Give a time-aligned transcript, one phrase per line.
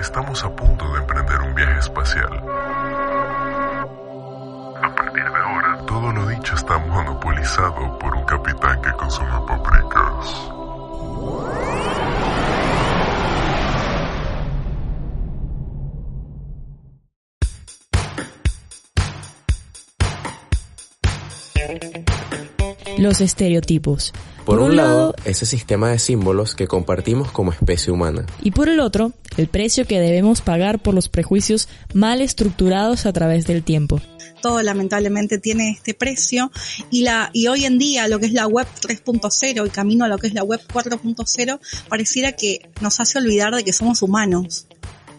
[0.00, 2.32] Estamos a punto de emprender un viaje espacial.
[4.82, 9.79] A partir de ahora, todo lo dicho está monopolizado por un capitán que consume paprikas.
[23.00, 24.12] Los estereotipos.
[24.44, 28.26] Por, un lado, ese sistema de símbolos que compartimos como especie humana.
[28.42, 33.12] Y por el otro, el precio que debemos pagar por los prejuicios mal estructurados a
[33.14, 34.02] través del tiempo.
[34.42, 36.52] Todo lamentablemente tiene este precio
[36.90, 40.08] y la y hoy en día lo que es la web 3.0 y camino a
[40.08, 44.66] lo que es la web 4.0 pareciera que nos hace olvidar de que somos humanos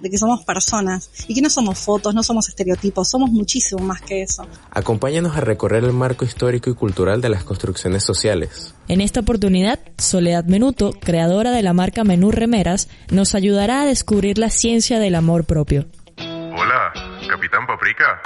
[0.01, 4.01] de que somos personas y que no somos fotos, no somos estereotipos, somos muchísimo más
[4.01, 4.47] que eso.
[4.71, 8.73] Acompáñanos a recorrer el marco histórico y cultural de las construcciones sociales.
[8.87, 14.37] En esta oportunidad, Soledad Menuto, creadora de la marca Menú Remeras, nos ayudará a descubrir
[14.37, 15.87] la ciencia del amor propio.
[16.17, 16.93] Hola,
[17.29, 18.21] Capitán Paprika.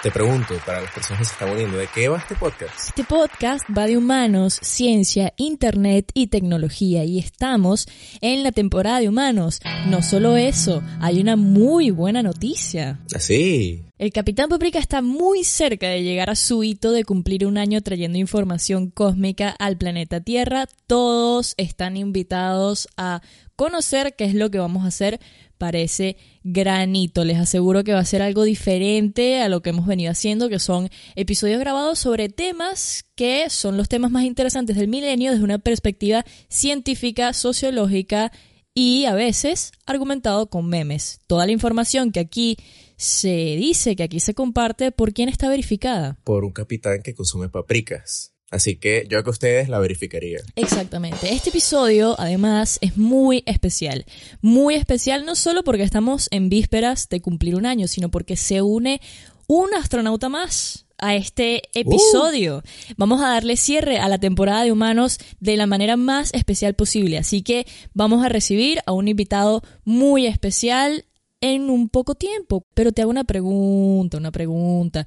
[0.00, 2.90] Te pregunto, para las personas que se están uniendo, ¿de qué va este podcast?
[2.90, 7.88] Este podcast va de humanos, ciencia, internet y tecnología y estamos
[8.20, 9.60] en la temporada de humanos.
[9.88, 13.00] No solo eso, hay una muy buena noticia.
[13.12, 13.82] Así.
[13.98, 17.80] El Capitán Paprika está muy cerca de llegar a su hito de cumplir un año
[17.80, 20.66] trayendo información cósmica al planeta Tierra.
[20.86, 23.20] Todos están invitados a
[23.56, 25.18] conocer qué es lo que vamos a hacer
[25.58, 27.24] para ese gran hito.
[27.24, 30.58] Les aseguro que va a ser algo diferente a lo que hemos venido haciendo, que
[30.58, 35.58] son episodios grabados sobre temas que son los temas más interesantes del milenio desde una
[35.58, 38.32] perspectiva científica, sociológica
[38.72, 41.18] y a veces argumentado con memes.
[41.26, 42.56] Toda la información que aquí
[42.96, 46.18] se dice, que aquí se comparte, ¿por quién está verificada?
[46.24, 48.37] Por un capitán que consume paprikas.
[48.50, 50.40] Así que yo que ustedes la verificaría.
[50.56, 51.32] Exactamente.
[51.32, 54.06] Este episodio, además, es muy especial.
[54.40, 58.62] Muy especial no solo porque estamos en vísperas de cumplir un año, sino porque se
[58.62, 59.00] une
[59.46, 62.62] un astronauta más a este episodio.
[62.96, 67.18] Vamos a darle cierre a la temporada de humanos de la manera más especial posible.
[67.18, 71.04] Así que vamos a recibir a un invitado muy especial
[71.40, 72.64] en un poco tiempo.
[72.74, 75.06] Pero te hago una pregunta, una pregunta.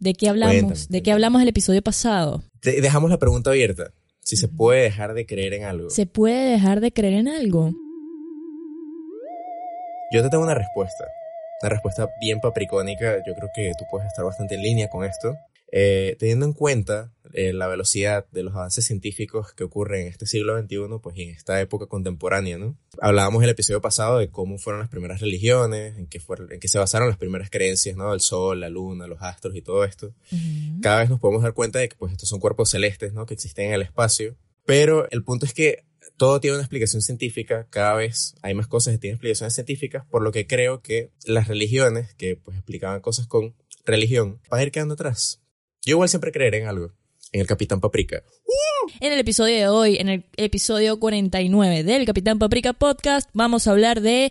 [0.00, 0.54] ¿De qué hablamos?
[0.62, 2.42] Cuéntame, ¿De qué hablamos el episodio pasado?
[2.62, 3.92] De- dejamos la pregunta abierta.
[4.22, 5.90] Si se puede dejar de creer en algo.
[5.90, 7.70] ¿Se puede dejar de creer en algo?
[10.12, 11.04] Yo te tengo una respuesta.
[11.62, 13.18] Una respuesta bien papricónica.
[13.26, 15.36] Yo creo que tú puedes estar bastante en línea con esto.
[15.72, 20.26] Eh, teniendo en cuenta eh, la velocidad de los avances científicos que ocurren en este
[20.26, 22.76] siglo XXI, pues en esta época contemporánea, ¿no?
[23.00, 26.66] Hablábamos el episodio pasado de cómo fueron las primeras religiones, en qué, fueron, en qué
[26.66, 28.12] se basaron las primeras creencias, ¿no?
[28.12, 30.12] El sol, la luna, los astros y todo esto.
[30.82, 33.26] Cada vez nos podemos dar cuenta de que pues estos son cuerpos celestes, ¿no?
[33.26, 34.36] Que existen en el espacio.
[34.66, 35.84] Pero el punto es que
[36.16, 40.22] todo tiene una explicación científica, cada vez hay más cosas que tienen explicaciones científicas, por
[40.22, 43.54] lo que creo que las religiones que pues explicaban cosas con
[43.86, 45.40] religión van a ir quedando atrás.
[45.82, 46.92] Yo igual siempre creeré en algo,
[47.32, 48.22] en el Capitán Paprika.
[49.00, 53.70] En el episodio de hoy, en el episodio 49 del Capitán Paprika Podcast, vamos a
[53.70, 54.30] hablar de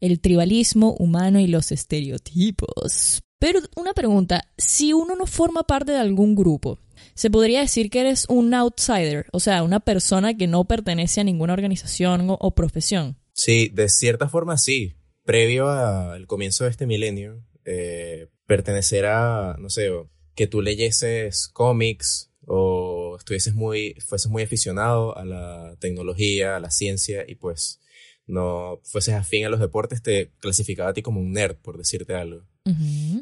[0.00, 3.22] el tribalismo humano y los estereotipos.
[3.38, 6.78] Pero una pregunta, si uno no forma parte de algún grupo,
[7.14, 11.24] Se podría decir que eres un outsider, o sea, una persona que no pertenece a
[11.24, 13.16] ninguna organización o, o profesión.
[13.32, 14.94] Sí, de cierta forma sí.
[15.24, 19.90] Previo al comienzo de este milenio, eh, pertenecer a, no sé,
[20.38, 26.70] que tú leyeses cómics o estuvieses muy, fueses muy aficionado a la tecnología, a la
[26.70, 27.80] ciencia y pues
[28.24, 32.14] no fueses afín a los deportes, te clasificaba a ti como un nerd, por decirte
[32.14, 32.46] algo.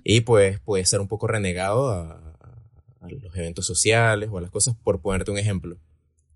[0.04, 2.36] Y pues puedes ser un poco renegado a,
[3.00, 5.78] a los eventos sociales o a las cosas, por ponerte un ejemplo.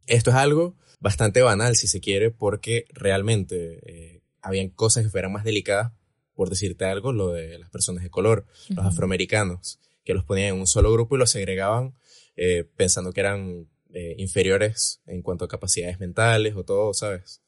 [0.06, 5.32] Esto es algo bastante banal, si se quiere, porque realmente eh, habían cosas que fueran
[5.32, 5.92] más delicadas,
[6.34, 10.61] por decirte algo, lo de las personas de color, los afroamericanos, que los ponían en
[10.61, 11.94] un solo grupo y los segregaban
[12.37, 17.43] eh, pensando que eran eh, inferiores en cuanto a capacidades mentales o todo, ¿sabes?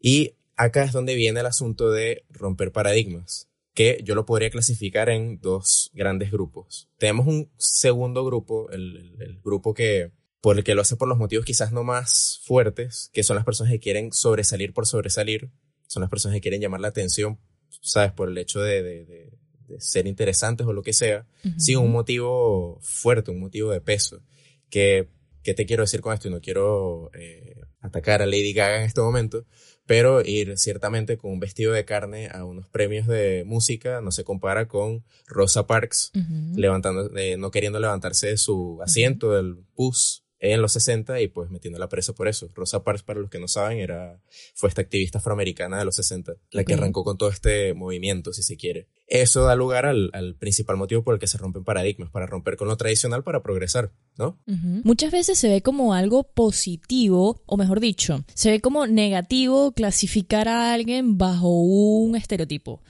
[0.00, 5.08] Y acá es donde viene el asunto de romper paradigmas, que yo lo podría clasificar
[5.08, 6.88] en dos grandes grupos.
[6.98, 10.10] Tenemos un segundo grupo, el, el- el grupo que
[10.40, 13.44] por el que lo hace por los motivos quizás no más fuertes, que son las
[13.44, 15.50] personas que quieren sobresalir por sobresalir,
[15.86, 17.38] son las personas que quieren llamar la atención,
[17.80, 18.10] ¿sabes?
[18.12, 19.38] Por el hecho de, de- de-
[19.80, 21.58] ser interesantes o lo que sea, Ujú.
[21.60, 24.22] sin un motivo fuerte, un motivo de peso.
[24.70, 25.08] Que,
[25.42, 26.28] ¿Qué te quiero decir con esto?
[26.28, 29.44] Y no quiero eh, atacar a Lady Gaga en este momento,
[29.86, 34.22] pero ir ciertamente con un vestido de carne a unos premios de música no se
[34.22, 36.12] compara con Rosa Parks
[36.54, 41.50] levantando, eh, no queriendo levantarse de su asiento del bus en los 60 y pues
[41.50, 42.50] metiéndola presa por eso.
[42.52, 44.20] Rosa Parks, para los que no saben, era,
[44.54, 48.42] fue esta activista afroamericana de los 60, la que arrancó con todo este movimiento, si
[48.42, 48.88] se quiere.
[49.06, 52.56] Eso da lugar al, al principal motivo por el que se rompen paradigmas, para romper
[52.56, 54.40] con lo tradicional para progresar, ¿no?
[54.82, 60.48] Muchas veces se ve como algo positivo, o mejor dicho, se ve como negativo clasificar
[60.48, 62.82] a alguien bajo un estereotipo,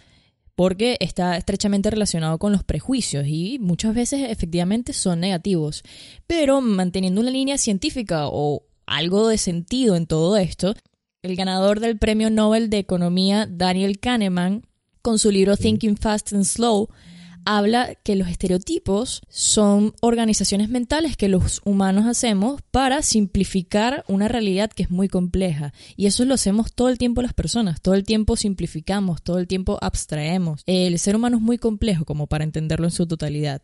[0.55, 5.83] porque está estrechamente relacionado con los prejuicios y muchas veces efectivamente son negativos.
[6.27, 10.75] Pero manteniendo una línea científica o algo de sentido en todo esto,
[11.23, 14.67] el ganador del Premio Nobel de Economía, Daniel Kahneman,
[15.03, 16.89] con su libro Thinking Fast and Slow,
[17.45, 24.71] habla que los estereotipos son organizaciones mentales que los humanos hacemos para simplificar una realidad
[24.71, 25.73] que es muy compleja.
[25.97, 29.47] Y eso lo hacemos todo el tiempo las personas, todo el tiempo simplificamos, todo el
[29.47, 30.63] tiempo abstraemos.
[30.67, 33.63] El ser humano es muy complejo como para entenderlo en su totalidad.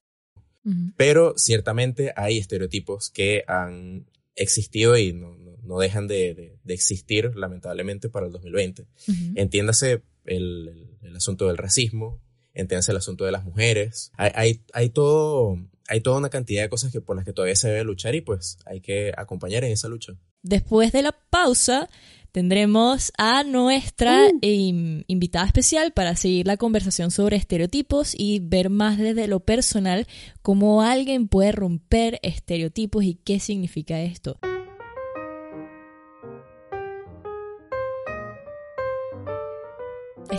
[0.97, 6.75] Pero ciertamente hay estereotipos que han existido y no, no- no dejan de, de- de
[6.75, 8.83] existir, lamentablemente, para el 2020.
[8.83, 9.15] Ujú.
[9.35, 12.21] Entiéndase el, el- el asunto del racismo,
[12.61, 14.13] entiéndase el asunto de las mujeres.
[14.17, 15.59] Hay, hay, hay todo,
[15.89, 18.21] hay toda una cantidad de cosas que por las que todavía se debe luchar y
[18.21, 20.13] pues hay que acompañar en esa lucha.
[20.43, 21.89] Después de la pausa
[22.33, 24.39] tendremos a nuestra Uh.
[24.43, 30.07] im- invitada especial para seguir la conversación sobre estereotipos y ver más desde lo personal
[30.43, 34.39] cómo alguien puede romper estereotipos y qué significa esto.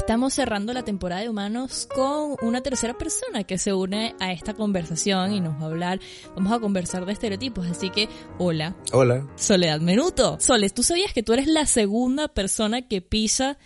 [0.09, 4.55] Estamos cerrando la temporada de humanos con una tercera persona que se une a esta
[4.55, 5.99] conversación y nos va a hablar,
[6.35, 8.09] vamos a conversar de estereotipos, así que
[8.39, 9.27] hola, Hola.
[9.35, 10.39] Soledad Menuto.
[10.39, 13.59] Soles, ¿tú sabías que tú eres la segunda persona que pisa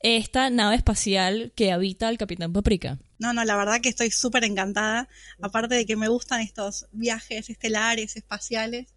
[0.00, 2.98] esta nave espacial que habita el Capitán Paprika?
[3.20, 5.08] No, no, la verdad que estoy súper encantada.
[5.40, 8.93] Aparte de que me gustan estos viajes estelares, espaciales.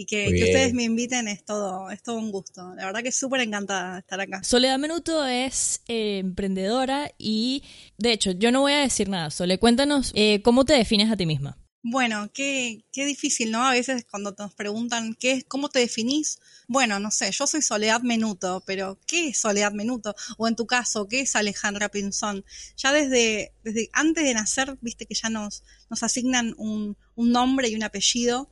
[0.00, 2.72] Y que, ustedes me inviten es todo, es todo un gusto.
[2.76, 4.44] La verdad que súper encantada de estar acá.
[4.44, 7.64] Soledad Menuto es eh, emprendedora y,
[7.96, 9.30] de hecho, yo no voy a decir nada.
[9.30, 11.58] Sole, cuéntanos eh, cómo te defines a ti misma.
[11.82, 13.64] Bueno, qué, qué difícil, ¿no?
[13.64, 16.38] A veces cuando nos preguntan ¿qué es, cómo te definís,
[16.68, 20.14] bueno, no sé, yo soy Soledad Menuto, pero ¿qué es Soledad Menuto?
[20.36, 22.44] O en tu caso, ¿qué es Alejandra Pinzón?
[22.76, 27.68] Ya desde, desde antes de nacer, viste que ya nos, nos asignan un, un nombre
[27.68, 28.48] y un apellido,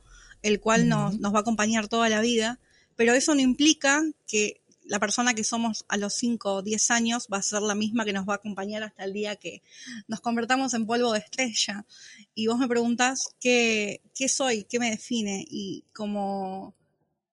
[0.47, 1.21] el cual nos, Ujú.
[1.21, 2.59] nos va a acompañar toda la vida,
[2.95, 7.27] pero eso no implica que la persona que somos a los 5 o 10 años
[7.31, 9.61] va a ser la misma que nos va a acompañar hasta el día que
[10.07, 11.85] nos convertamos en polvo de estrella
[12.33, 16.73] y vos me preguntás qué, qué soy, qué me define, y como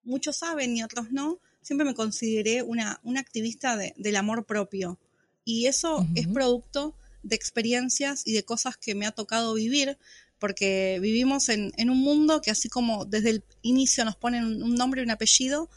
[0.02, 4.98] muchos saben y otros no, siempre me consideré una, una activista de- del amor propio.
[5.44, 9.96] Y eso es producto de experiencias y de cosas que me ha tocado vivir,
[10.44, 14.74] porque vivimos en, en un mundo que así como desde el inicio nos ponen un,
[14.74, 15.70] nombre y un apellido,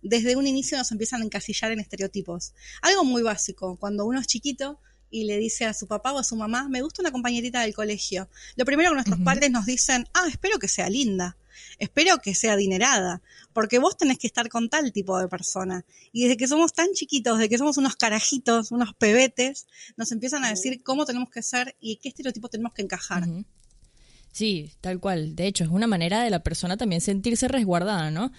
[0.00, 2.54] desde un inicio nos empiezan a encasillar en estereotipos.
[2.80, 6.24] Algo muy básico, cuando uno es chiquito y le dice a su papá o a
[6.24, 8.30] su mamá, me gusta una compañerita del colegio.
[8.56, 11.36] Lo primero que nuestros padres nos dicen, ah, espero que sea linda,
[11.78, 13.20] espero que sea adinerada,
[13.52, 15.84] porque vos tenés que estar con tal tipo de persona.
[16.12, 19.66] Y desde que somos tan chiquitos, desde que somos unos carajitos, unos pebetes,
[19.98, 23.24] nos empiezan a decir cómo tenemos que ser y qué estereotipo tenemos que encajar.
[24.34, 25.36] Sí, tal cual.
[25.36, 28.32] De hecho, es una manera de la persona también sentirse resguardada, ¿no?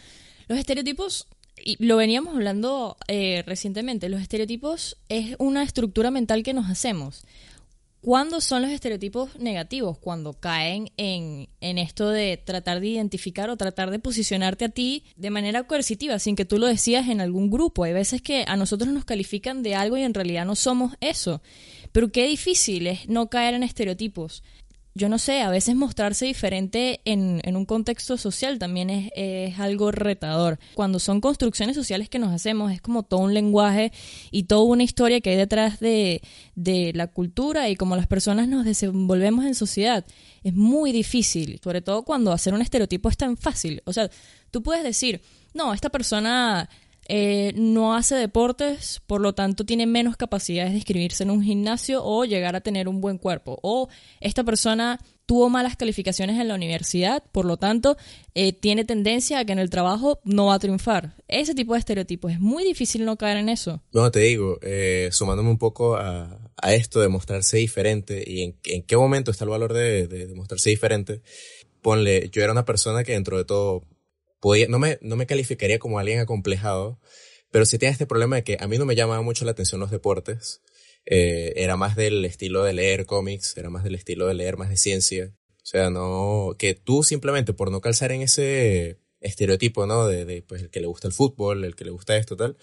[0.50, 6.54] Los estereotipos, y lo veníamos hablando eh, recientemente, los estereotipos es una estructura mental que
[6.54, 7.24] nos hacemos.
[8.02, 9.98] ¿Cuándo son los estereotipos negativos?
[9.98, 15.06] Cuando caen en, en, esto de tratar de identificar o tratar de posicionarte a ti
[15.16, 17.86] de manera coercitiva, sin que tú lo decías en algún grupo.
[17.86, 21.42] Hay veces que a nosotros nos califican de algo y en realidad no somos eso.
[21.94, 24.44] Pero qué difícil es no caer en estereotipos
[24.98, 29.60] yo no sé, a veces mostrarse diferente en, en un contexto social también es, es,
[29.60, 30.58] algo retador.
[30.74, 33.92] Cuando son construcciones sociales que nos hacemos, es como todo un lenguaje
[34.32, 36.22] y toda una historia que hay detrás de,
[36.56, 40.06] de la cultura y cómo las personas nos desenvolvemos en sociedad.
[40.46, 43.82] Es muy difícil, sobre todo cuando hacer un estereotipo es tan fácil.
[43.84, 44.10] O sea,
[44.50, 45.22] tú puedes decir,
[45.54, 46.70] no, esta persona
[47.08, 52.04] eh, no hace deportes, por lo tanto tiene menos capacidades de inscribirse en un gimnasio
[52.04, 53.60] o llegar a tener un buen cuerpo.
[53.62, 57.98] O esta persona tuvo malas calificaciones en la universidad, por lo tanto
[58.34, 61.16] eh, tiene tendencia a que en el trabajo no va a triunfar.
[61.28, 63.82] Ese tipo de estereotipos, es muy difícil no caer en eso.
[63.92, 68.98] No, te digo, eh, sumándome un poco a, esto de mostrarse diferente y en, qué
[68.98, 71.22] momento está el valor de, de mostrarse diferente,
[71.84, 73.84] ponle, yo era una persona que dentro de todo
[74.68, 77.00] no, me, no me calificaría como alguien acomplejado,
[77.52, 79.80] pero sí tiene este problema de que a mí no me llamaba mucho la atención
[79.80, 80.62] los deportes.
[81.06, 84.70] Eh, era más del estilo de leer cómics, era más del estilo de leer más
[84.70, 85.34] de ciencia.
[85.50, 90.08] O sea, no, que tú simplemente por no calzar en ese estereotipo, ¿no?
[90.08, 92.58] De, de pues el que le gusta el fútbol, el que le gusta esto, tal,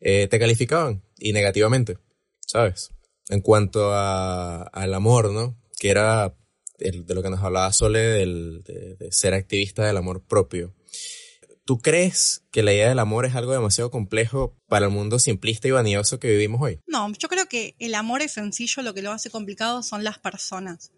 [0.00, 1.98] eh, te calificaban y negativamente,
[2.46, 2.90] ¿sabes?
[3.28, 5.56] En cuanto a, al amor, ¿no?
[5.78, 6.34] Que era
[6.78, 10.74] de lo que nos hablaba Sole, del, de, de ser activista del amor propio.
[11.68, 15.68] ¿Tú crees que la idea del amor es algo demasiado complejo para el mundo simplista
[15.68, 16.80] y vanidoso que vivimos hoy?
[16.86, 20.18] No, yo creo que el amor es sencillo, lo que lo hace complicado son las
[20.18, 20.92] personas.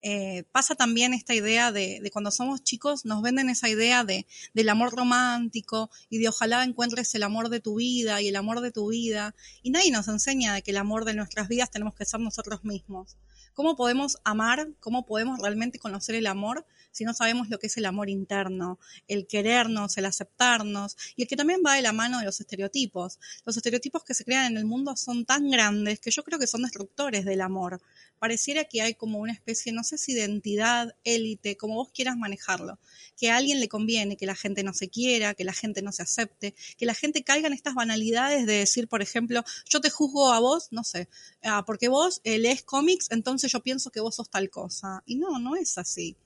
[0.00, 4.26] Eh, pasa también esta idea de, de, cuando somos chicos, nos venden esa idea de,
[4.54, 8.62] del amor romántico y de ojalá encuentres el amor de tu vida y el amor
[8.62, 9.34] de tu vida.
[9.62, 12.64] Y nadie nos enseña de que el amor de nuestras vidas tenemos que ser nosotros
[12.64, 13.18] mismos.
[13.56, 14.68] ¿Cómo podemos amar?
[14.80, 18.78] ¿Cómo podemos realmente conocer el amor si no sabemos lo que es el amor interno,
[19.08, 23.18] el querernos, el aceptarnos, y el que también va de la mano de los estereotipos.
[23.46, 26.46] Los estereotipos que se crean en el mundo son tan grandes que yo creo que
[26.46, 27.80] son destructores del amor.
[28.18, 32.16] Pareciera que hay como una especie, no sé si de identidad, élite, como vos quieras
[32.16, 32.78] manejarlo,
[33.16, 35.92] que a alguien le conviene que la gente no se quiera, que la gente no
[35.92, 39.90] se acepte, que la gente caiga en estas banalidades de decir, por ejemplo, yo te
[39.90, 41.08] juzgo a vos, no sé,
[41.42, 45.02] ah, porque vos lees cómics, entonces yo pienso que vos sos tal cosa.
[45.06, 46.16] Y no, no es así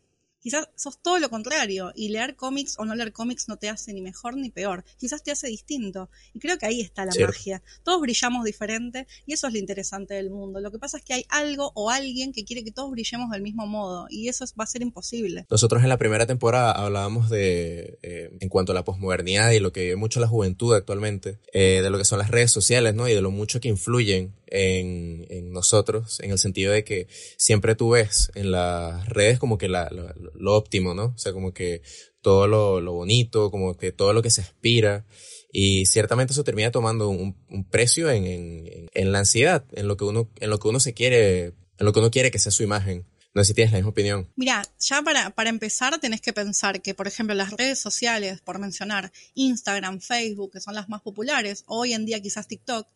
[0.41, 3.93] quizás sos todo lo contrario y leer cómics o no leer cómics no te hace
[3.93, 6.11] ni mejor ni peor, quizás te hace distinto.
[6.35, 7.63] Y creo que ahí está la magia.
[7.83, 10.61] Todos brillamos diferente y eso es lo interesante del mundo.
[10.61, 13.43] Lo que pasa es que hay algo o alguien que quiere que todos brillemos del
[13.43, 15.47] mismo modo y eso va a ser imposible.
[15.51, 19.73] Nosotros en la primera temporada hablábamos de, eh, en cuanto a la posmodernidad y lo
[19.73, 23.09] que vive mucho la juventud actualmente, eh, de lo que son las redes sociales, ¿no?
[23.09, 27.07] Y de lo mucho que influyen en, en, nosotros, en el sentido de que
[27.37, 29.91] siempre tú ves en las redes como que la,
[30.35, 31.07] lo, óptimo, ¿no?
[31.15, 31.83] O sea, como que
[32.21, 35.07] todo lo, lo, bonito, como que todo lo que se aspira.
[35.53, 39.97] Y ciertamente eso termina tomando un, un precio en, en, en, la ansiedad, en lo
[39.97, 42.53] que uno, en lo que uno se quiere, en lo que uno quiere que sea
[42.53, 43.07] su imagen.
[43.33, 44.29] No sé si tienes la misma opinión.
[44.35, 48.59] Mira, ya para, para empezar tenés que pensar que, por ejemplo, las redes sociales, por
[48.59, 52.89] mencionar Instagram, Facebook, que son las más populares, hoy en día quizás TikTok,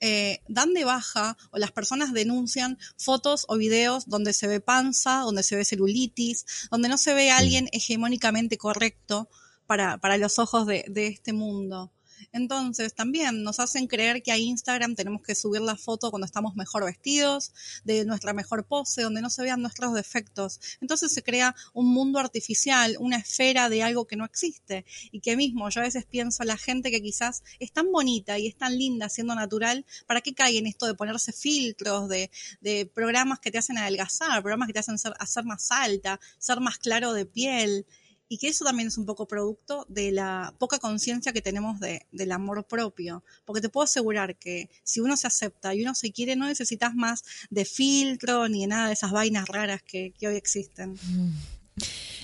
[0.00, 5.20] eh, dan de baja o las personas denuncian fotos o videos donde se ve panza,
[5.20, 9.28] donde se ve celulitis, donde no se ve a alguien hegemónicamente correcto
[9.66, 11.92] para, para los ojos de, de este mundo.
[12.32, 16.56] Entonces, también nos hacen creer que a Instagram tenemos que subir la foto cuando estamos
[16.56, 17.52] mejor vestidos,
[17.84, 20.60] de nuestra mejor pose, donde no se vean nuestros defectos.
[20.80, 24.84] Entonces se crea un mundo artificial, una esfera de algo que no existe.
[25.10, 28.38] Y que mismo yo a veces pienso a la gente que quizás es tan bonita
[28.38, 32.30] y es tan linda siendo natural, ¿para qué cae en esto de ponerse filtros, de,
[32.60, 36.60] de programas que te hacen adelgazar, programas que te hacen ser, hacer más alta, ser
[36.60, 37.86] más claro de piel?
[38.28, 42.06] Y que eso también es un poco producto de la poca conciencia que tenemos de,
[42.12, 43.22] del amor propio.
[43.44, 46.94] Porque te puedo asegurar que si uno se acepta y uno se quiere, no necesitas
[46.94, 50.92] más de filtro ni de nada de esas vainas raras que, que hoy existen.
[50.92, 51.55] Mm.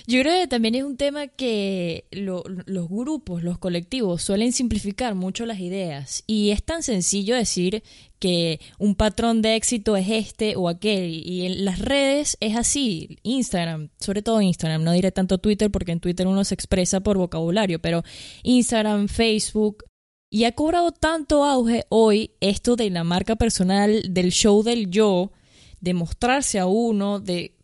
[0.05, 5.45] Yo creo que también es un tema que los grupos, los colectivos suelen simplificar mucho
[5.45, 6.23] las ideas.
[6.27, 7.83] Y es tan sencillo decir
[8.19, 11.25] que un patrón de éxito es este o aquel.
[11.25, 15.93] Y en las redes es así, Instagram, sobre todo Instagram, no diré tanto Twitter porque
[15.93, 18.03] en Twitter uno se expresa por vocabulario, pero
[18.43, 19.85] Instagram, Facebook,
[20.29, 25.31] y ha cobrado tanto auge hoy esto de la marca personal, del show del yo,
[25.79, 27.55] de mostrarse a uno, de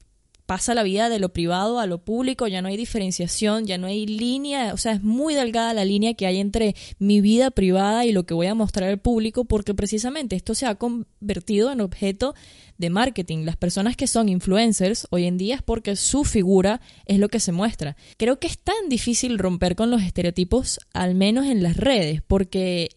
[0.50, 3.86] pasa la vida de lo privado a lo público, ya no hay diferenciación, ya no
[3.86, 8.03] hay línea, o sea, es muy delgada la línea que hay entre mi vida privada
[8.08, 11.82] y lo que voy a mostrar al público, porque precisamente esto se ha convertido en
[11.82, 12.34] objeto
[12.79, 13.46] de marketing.
[13.46, 17.39] Las personas que son influencers hoy en día es porque su figura es lo que
[17.39, 17.96] se muestra.
[18.18, 22.89] Creo que es tan difícil romper con los estereotipos, al menos en las redes, porque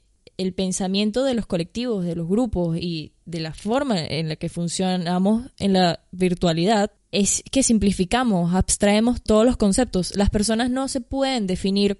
[0.42, 4.48] el pensamiento de los colectivos, de los grupos y de la forma en la que
[4.48, 10.16] funcionamos en la virtualidad es que simplificamos, abstraemos todos los conceptos.
[10.16, 11.98] Las personas no se pueden definir,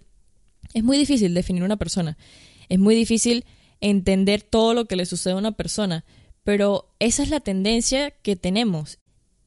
[0.74, 2.16] es muy difícil definir una persona,
[2.68, 3.44] es muy difícil
[3.80, 6.04] entender todo lo que le sucede a una persona,
[6.44, 8.98] pero esa es la tendencia que tenemos.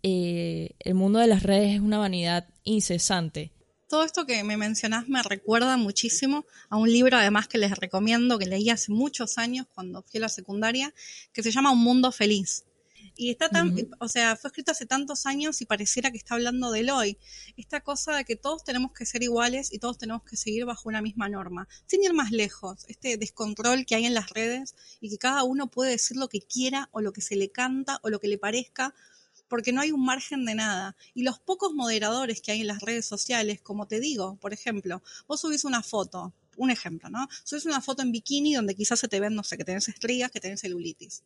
[0.03, 3.54] Eh, el mundo de las redes es una vanidad incesante
[3.95, 8.37] todo esto que me mencionás me recuerda muchísimo a un libro además que les recomiendo,
[8.37, 10.93] que leí hace muchos años cuando fui a la secundaria,
[11.31, 12.65] que se llama Un Mundo Feliz.
[13.15, 16.71] Y está tan, o sea, fue escrito hace tantos años y pareciera que está hablando
[16.71, 17.17] del hoy.
[17.55, 20.89] Esta cosa de que todos tenemos que ser iguales y todos tenemos que seguir bajo
[20.89, 22.83] una misma norma, sin ir más lejos.
[22.89, 26.41] Este descontrol que hay en las redes y que cada uno puede decir lo que
[26.41, 28.93] quiera o lo que se le canta o lo que le parezca
[29.55, 30.97] porque no hay un margen de nada.
[31.13, 35.01] Y los pocos moderadores que hay en las redes sociales, como te digo, por ejemplo,
[35.29, 37.25] vos subís una foto, un ejemplo, ¿no?
[37.45, 40.29] Subís una foto en bikini donde quizás se te ven, no sé, que tenés estrías,
[40.29, 41.23] que tenés celulitis.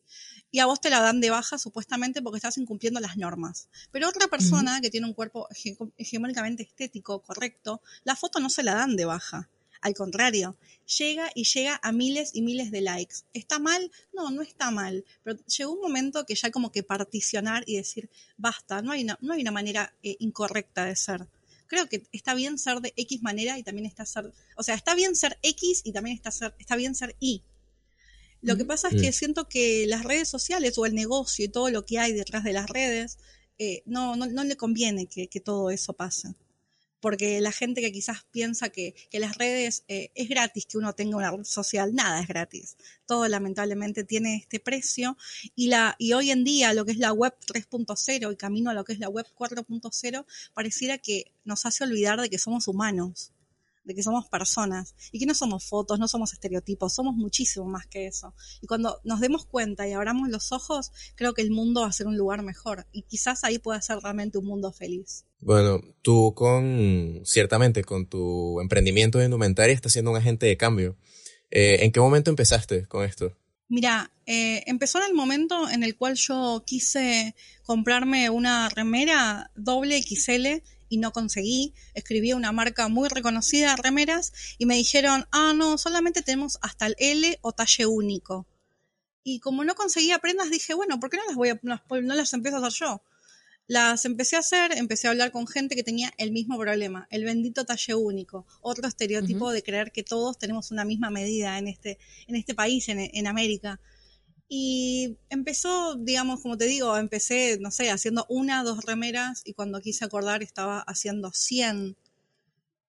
[0.52, 3.68] Y a vos te la dan de baja supuestamente porque estás incumpliendo las normas.
[3.90, 5.48] Pero otra persona que tiene un cuerpo
[5.96, 9.48] hegemónicamente estético correcto, la foto no se la dan de baja.
[9.80, 10.58] Al contrario,
[10.98, 13.16] llega y llega a miles y miles de likes.
[13.32, 13.90] ¿Está mal?
[14.12, 15.04] No, no está mal.
[15.22, 19.18] Pero llegó un momento que ya como que particionar y decir, basta, no hay una,
[19.22, 21.26] no hay una manera eh, incorrecta de ser.
[21.66, 24.94] Creo que está bien ser de X manera y también está ser, o sea, está
[24.94, 27.42] bien ser X y también está, ser, está bien ser Y.
[28.42, 31.70] Lo que pasa es que siento que las redes sociales o el negocio y todo
[31.70, 33.18] lo que hay detrás de las redes,
[33.58, 36.34] eh, no, no, no, le conviene que, que todo eso pase
[37.00, 41.16] porque la gente que quizás piensa que, las redes eh, es gratis que uno tenga
[41.16, 42.76] una red social, nada es gratis.
[43.06, 45.16] Todo lamentablemente tiene este precio
[45.54, 48.74] y, la, y hoy en día lo que es la web 3.0 y camino a
[48.74, 53.32] lo que es la web 4.0 pareciera que nos hace olvidar de que somos humanos
[53.90, 57.88] de que somos personas y que no somos fotos, no somos estereotipos, somos muchísimo más
[57.88, 58.34] que eso.
[58.62, 61.92] Y cuando nos demos cuenta y abramos los ojos, creo que el mundo va a
[61.92, 65.24] ser un lugar mejor y quizás ahí pueda ser realmente un mundo feliz.
[65.40, 70.96] Bueno, tú con, ciertamente, con tu emprendimiento de indumentaria estás siendo un agente de cambio.
[71.50, 73.36] Eh, ¿En qué momento empezaste con esto?
[73.68, 80.00] Mira, eh, empezó en el momento en el cual yo quise comprarme una remera doble
[80.00, 81.72] XL y no conseguí.
[81.94, 86.86] Escribí una marca muy reconocida de remeras y me dijeron, ah, no, solamente tenemos hasta
[86.88, 88.46] el L o talle único.
[89.22, 92.34] Y como no conseguía prendas, dije, bueno, ¿por qué no las, voy a, no las
[92.34, 93.02] empiezo a hacer yo?
[93.66, 97.24] Las empecé a hacer, empecé a hablar con gente que tenía el mismo problema, el
[97.24, 101.98] bendito talle único, otro estereotipo de creer que todos tenemos una misma medida en este,
[102.26, 103.78] en este país, en, en América.
[104.52, 109.80] Y empezó, digamos, como te digo, empecé, no sé, haciendo una, dos remeras y cuando
[109.80, 111.96] quise acordar estaba haciendo 100.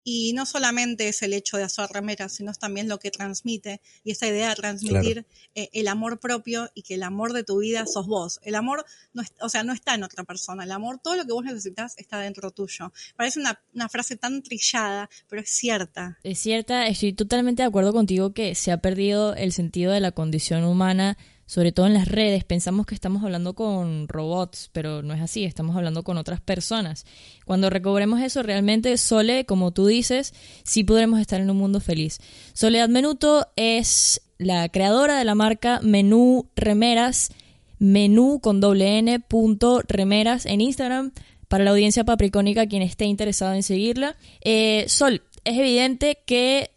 [0.03, 4.13] Y no solamente es el hecho de hacer remeras, sino también lo que transmite y
[4.13, 7.85] esa idea de transmitir eh, el amor propio y que el amor de tu vida
[7.85, 8.41] sos vos.
[8.43, 10.65] El amor, no o sea, no está en otra persona.
[10.65, 12.91] El amor, todo lo que vos necesitas está dentro tuyo.
[13.17, 16.19] Parece una, una frase tan trillada, pero es cierta.
[16.23, 20.13] Es cierta, estoy totalmente de acuerdo contigo que se ha perdido el sentido de la
[20.13, 21.19] condición humana
[21.51, 25.45] sobre todo en las redes, pensamos que estamos hablando con robots, pero no es así,
[25.45, 27.05] estamos hablando con otras personas.
[27.45, 30.33] Cuando recobremos eso, realmente Sole, como tú dices,
[30.63, 32.21] sí podremos estar en un mundo feliz.
[32.53, 37.33] Soledad Menuto es la creadora de la marca Menú Remeras,
[37.81, 41.11] menú con doble n punto remeras en Instagram
[41.49, 44.15] para la audiencia papricónica quien esté interesado en seguirla.
[44.43, 46.71] Eh, Sol, es evidente que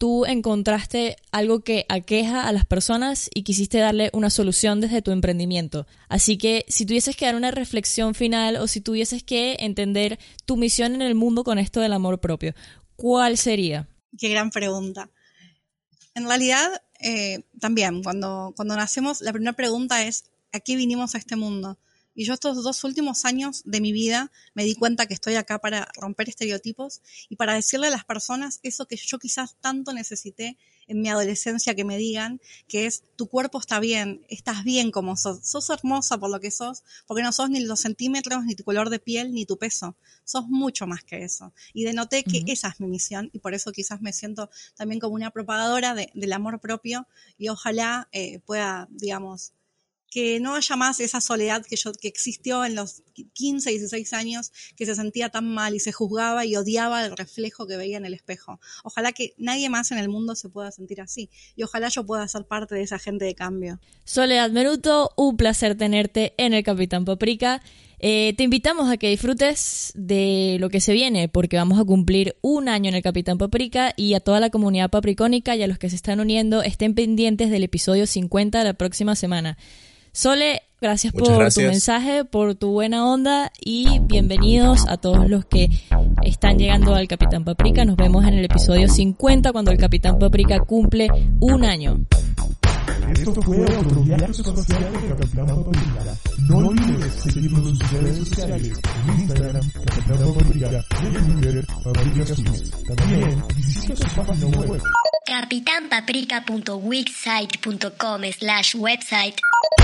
[0.00, 5.10] tú encontraste algo que aqueja a las personas y quisiste darle una solución desde tu
[5.10, 5.86] emprendimiento.
[6.08, 10.56] Así que si tuvieses que dar una reflexión final o si tuvieses que entender tu
[10.56, 12.54] misión en el mundo con esto del amor propio,
[12.96, 13.88] ¿cuál sería?
[14.18, 15.10] Qué gran pregunta.
[16.14, 16.66] En realidad,
[17.00, 21.76] eh, también, cuando, cuando nacemos, la primera pregunta es, ¿a qué vinimos a este mundo?
[22.14, 25.58] Y yo estos dos últimos años de mi vida me di cuenta que estoy acá
[25.58, 30.58] para romper estereotipos y para decirle a las personas eso que yo quizás tanto necesité
[30.90, 35.16] en mi adolescencia que me digan, que es tu cuerpo está bien, estás bien como
[35.16, 38.64] sos, sos hermosa por lo que sos, porque no sos ni los centímetros, ni tu
[38.64, 41.54] color de piel, ni tu peso, sos mucho más que eso.
[41.72, 45.14] Y denoté que esa es mi misión y por eso quizás me siento también como
[45.14, 47.06] una propagadora del amor propio
[47.38, 49.52] y ojalá eh, pueda, digamos,
[50.10, 54.52] que no haya más esa soledad que, yo, que existió en los 15, 16 años,
[54.76, 58.04] que se sentía tan mal y se juzgaba y odiaba el reflejo que veía en
[58.04, 58.60] el espejo.
[58.82, 62.26] Ojalá que nadie más en el mundo se pueda sentir así y ojalá yo pueda
[62.28, 63.80] ser parte de esa gente de cambio.
[64.04, 67.62] Soledad Meruto, un placer tenerte en el Capitán Paprika.
[68.02, 72.36] Eh, te invitamos a que disfrutes de lo que se viene, porque vamos a cumplir
[72.40, 75.78] un año en el Capitán Paprika y a toda la comunidad papricónica y a los
[75.78, 79.58] que se están uniendo estén pendientes del episodio 50 de la próxima semana.
[80.12, 85.68] Sole, gracias por tu mensaje, por tu buena onda y bienvenidos a todos los que
[86.24, 87.84] están llegando al Capitán Paprika.
[87.84, 92.00] Nos vemos en el episodio 50 cuando el Capitán Paprika cumple un año.
[93.12, 96.16] Esto fue otro viaje social de Capitán Paprika.
[96.48, 102.24] No olvides seguirnos en sus redes sociales, en Instagram, Capitán Paprika, y en Twitter, Paprika
[102.96, 104.82] También visita su página web.
[105.26, 109.36] capitánpaprika.wixsite.com slash website